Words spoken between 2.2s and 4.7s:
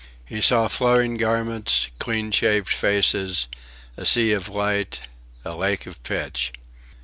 shaved faces, a sea of